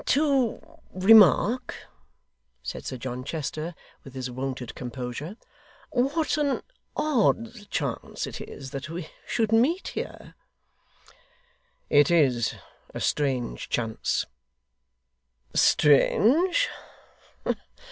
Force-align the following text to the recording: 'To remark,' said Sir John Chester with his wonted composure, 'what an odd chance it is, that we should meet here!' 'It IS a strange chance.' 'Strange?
'To 0.03 0.79
remark,' 0.95 1.85
said 2.63 2.83
Sir 2.83 2.97
John 2.97 3.23
Chester 3.23 3.75
with 4.03 4.15
his 4.15 4.31
wonted 4.31 4.73
composure, 4.73 5.37
'what 5.91 6.39
an 6.39 6.63
odd 6.97 7.69
chance 7.69 8.25
it 8.25 8.41
is, 8.41 8.71
that 8.71 8.89
we 8.89 9.11
should 9.27 9.51
meet 9.51 9.89
here!' 9.89 10.33
'It 11.91 12.09
IS 12.09 12.55
a 12.95 12.99
strange 12.99 13.69
chance.' 13.69 14.25
'Strange? 15.53 16.67